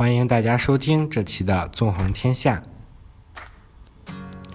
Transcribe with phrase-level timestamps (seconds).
[0.00, 2.62] 欢迎大家收听这期的《纵横天下》。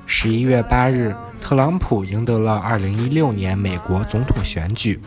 [0.07, 4.99] 十一月八日，特朗普赢得了二零一六年美国总统选举，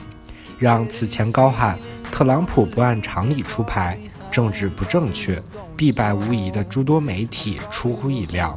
[0.56, 1.76] 让此前高喊
[2.12, 3.98] “特朗普不按常理出牌，
[4.30, 5.42] 政治不正确，
[5.76, 8.56] 必败无疑”的诸多媒体出乎意料。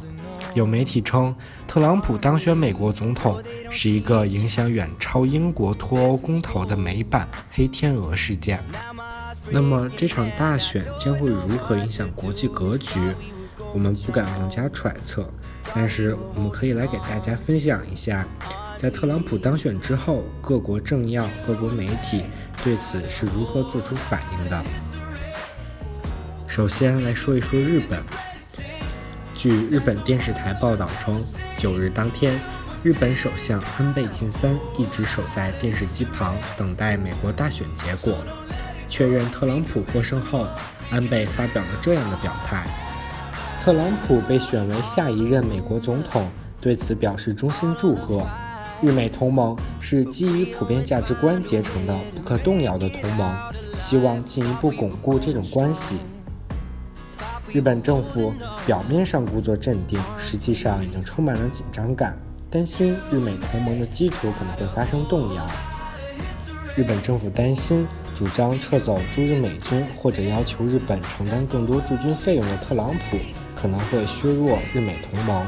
[0.54, 1.34] 有媒体称，
[1.66, 3.42] 特朗普当选美国总统
[3.72, 8.62] 是一个影响远超英国脱欧公投的美版“黑天鹅”事件。
[9.50, 13.00] 那么，这场大选将会如何影响国际格局？
[13.74, 15.28] 我们不敢妄加揣测，
[15.74, 18.26] 但是我们可以来给大家分享一下，
[18.78, 22.24] 在特朗普当选之后，各国政要、各国媒体
[22.62, 24.62] 对此是如何做出反应的。
[26.46, 28.02] 首先来说一说日本。
[29.34, 31.20] 据日本电视台报道称，
[31.56, 32.38] 九日当天，
[32.82, 38.16] 日本首相安倍晋三一直守在电视机旁等待美国大选结果。
[38.92, 40.46] 确认特朗普获胜后，
[40.90, 42.66] 安倍发表了这样的表态：
[43.62, 48.22] 特朗普被选为下一任美国总统，对此表示衷心祝贺。
[48.82, 53.34] 日美同盟是基于普遍价值观结成的不可动摇的同盟，
[53.78, 55.96] 希望进一步巩固这种关系。
[57.48, 58.30] 日本政府
[58.66, 62.14] 表面上故作镇定，实际上已经充满了紧张感，
[62.50, 65.46] 担心日美同盟的基础可能会发生动摇。
[66.74, 73.18] 日本政府担心主张撤走驻日美军或者要求日本承担更多驻军费用的特朗普
[73.54, 75.46] 可能会削弱日美同盟。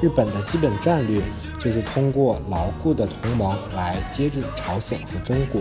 [0.00, 1.20] 日本的基本战略
[1.58, 5.60] 就是通过牢固的同盟来接制朝鲜和中国。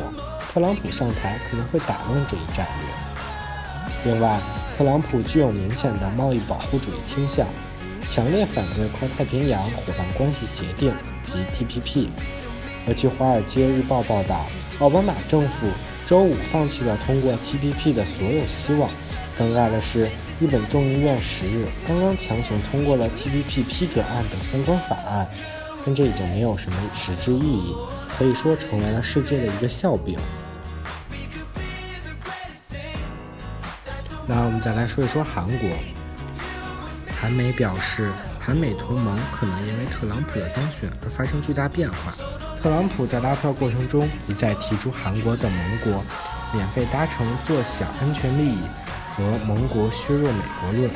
[0.51, 4.11] 特朗普上台可能会打乱这一战略。
[4.11, 4.39] 另外，
[4.77, 7.47] 特朗普具有明显的贸易保护主义倾向，
[8.07, 12.07] 强烈反对跨太平洋伙伴关系协定及 TPP。
[12.87, 14.47] 而据《华尔街日报》报道，
[14.79, 15.67] 奥巴马政府
[16.05, 18.89] 周五放弃了通过 TPP 的所有希望。
[19.37, 20.07] 尴尬的是，
[20.39, 25.27] 日本众议院十日刚刚强行通过了 TPP 批准案等相关法案，
[25.85, 27.75] 但这已经没有什么实质意义，
[28.17, 30.17] 可以说成为了世界的一个笑柄。
[34.27, 35.69] 那我们再来说一说韩国。
[37.19, 42.13] 韩媒表示，韩美同盟可能因为特朗普的当选而发生巨大变化。
[42.61, 46.05] 特朗普在拉票过程中一再提出韩国等盟国
[46.53, 48.59] 免费搭乘坐享安全利益
[49.15, 50.89] 和盟国削弱美国论，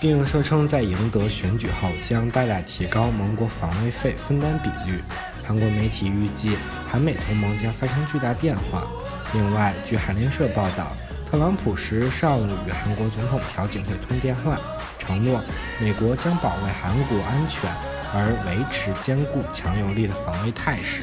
[0.00, 5.00] 并声称在赢得选举后将大大提高盟国防卫费分担比率。
[5.42, 6.56] 韩国媒体预计，
[6.88, 8.84] 韩美同盟将发生巨大变化。
[9.32, 10.92] 另外，据韩联社报道。
[11.26, 14.56] 特朗普十日上午与韩国总统朴槿惠通电话，
[15.00, 15.40] 承诺
[15.80, 17.68] 美国将保卫韩国安全，
[18.14, 21.02] 而维持坚固强有力的防卫态势。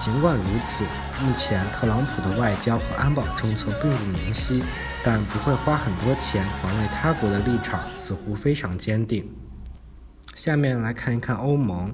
[0.00, 0.84] 尽管如此，
[1.22, 4.62] 目前特朗普的外交和安保政策并不明晰，
[5.04, 9.28] 但不会花很多钱防卫他国的立场似乎非常坚定。
[10.34, 11.92] 下面来看一看欧盟，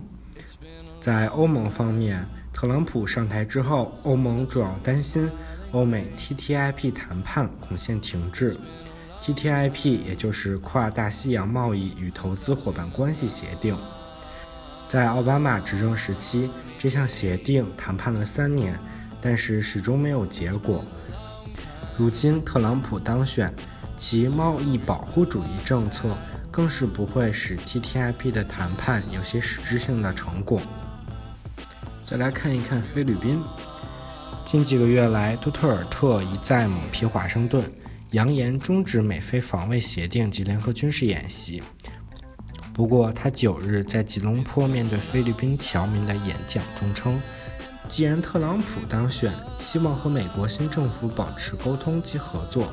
[1.00, 5.30] 在欧盟方面，特朗普上台之后，欧盟主要担心。
[5.72, 8.56] 欧美 TTIP 谈判恐现停滞。
[9.20, 13.76] TTIP 也就是跨大西洋贸易与投资伙伴关系协定，
[14.94, 18.78] 在奥巴马执政时期，这项协定谈判了三年，
[19.20, 20.84] 但是始终没有结果。
[21.98, 23.52] 如今特朗普当选，
[23.96, 26.16] 其贸易保护主义政策
[26.48, 30.62] 更是不会使 TTIP 的谈判有些实质性的成果。
[32.00, 33.42] 再来看一看菲律宾。
[34.44, 37.64] 近几个月来，杜特尔特一再猛批华盛顿，
[38.12, 41.60] 扬言终止美菲防卫协定及联合军事演习。
[42.74, 47.22] 不过，他九日在吉隆坡面对菲律宾侨民的演讲中称，
[47.88, 52.72] 既然特朗普当选，希望和美国新政府保持沟通及合作。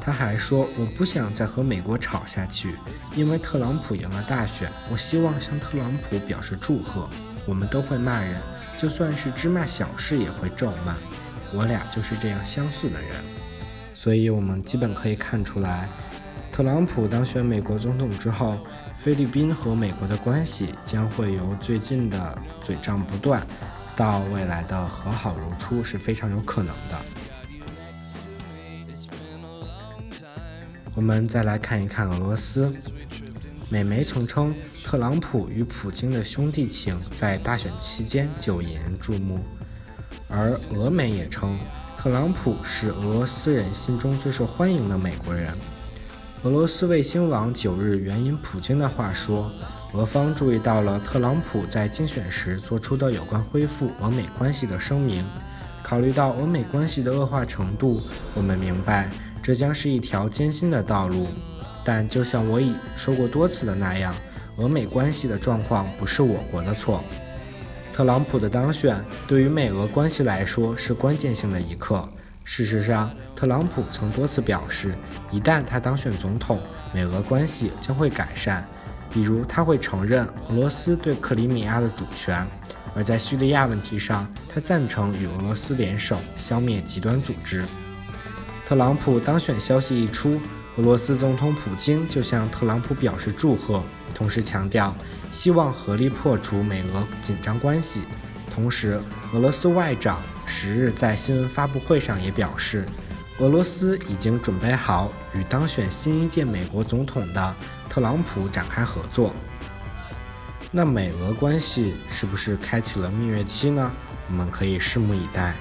[0.00, 2.76] 他还说：“我不想再和美国吵下去，
[3.16, 4.70] 因为特朗普赢了大选。
[4.92, 7.08] 我希望向特朗普表示祝贺。
[7.44, 8.40] 我们都会骂人。”
[8.78, 10.94] 就算是芝麻小事也会咒骂，
[11.52, 13.10] 我俩就是这样相似的人，
[13.94, 15.88] 所以我们基本可以看出来，
[16.52, 18.58] 特朗普当选美国总统之后，
[19.06, 23.40] 菲律宾和美国的关系将会由最近的嘴仗不断，
[23.94, 26.98] 到未来的和好如初是非常有可能的。
[30.96, 32.74] 我们再来看一看俄罗斯。
[33.68, 39.38] 美媒曾称，特朗普与普京的兄弟情在大选期间就引人注目，
[40.28, 41.56] 而俄媒也称，
[41.96, 45.56] 特朗普是俄罗斯人心中最受欢迎的美国人。
[46.46, 49.50] 俄罗斯卫星网九日援引普京的话说，
[49.94, 55.24] 俄方注意到了特朗普在竞选时做出的有关恢复俄美关系的声明，
[55.82, 58.00] 考虑到俄美关系的恶化程度，
[58.32, 59.10] 我们明白。
[59.42, 61.26] 这将是一条艰辛的道路。
[61.84, 64.14] 但就像我已说过多次的那样，
[64.58, 67.02] 俄美关系的状况不是我国的错。
[67.92, 72.08] 特朗普的当选对于美俄关系来说是关键性的一刻。
[72.48, 74.94] 事实上，特朗普曾多次表示，
[75.32, 76.60] 一旦他当选总统，
[76.94, 78.64] 美俄关系将会改善。
[79.10, 82.46] 比如，他会承认俄罗斯对克里米亚的主权；
[82.94, 87.64] 而在叙利亚问题上，他赞成与俄罗斯联手消灭极端组织。
[88.64, 90.40] 特朗普当选消息一出，
[90.76, 93.82] 俄罗斯总统普京就向特朗普表示祝贺，
[94.14, 94.94] 同时强调
[95.32, 98.02] 希望合力破除美俄紧张关系。
[98.54, 99.00] 同时，
[99.34, 102.86] 俄罗斯外长十日在新闻发布会上也表示，
[103.38, 107.54] 俄罗斯已经准备好与当选新一届美国总统的
[107.88, 109.34] 特朗普展开合作。
[110.70, 113.90] 那美俄关系是不是开启了蜜月期呢？
[114.28, 115.54] 我们可以拭目以待。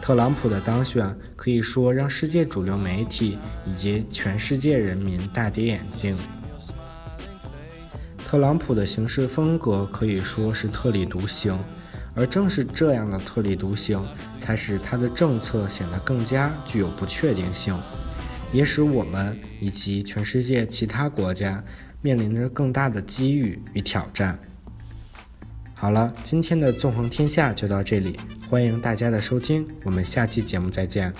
[0.00, 6.16] 特朗普的当选可以说让世界主流媒体以及全世界人民大跌眼镜。
[8.26, 11.58] 特朗普的行事风格可以说是特立独行，
[12.14, 14.06] 而正是这样的特立独行，
[14.38, 17.76] 才使他的政策显得更加具有不确定性，
[18.52, 21.62] 也使我们以及全世界其他国家
[22.00, 24.38] 面临着更大的机遇与挑战。
[25.74, 28.18] 好了，今天的纵横天下就到这里，
[28.48, 31.12] 欢迎大家的收听，我们下期节目再见。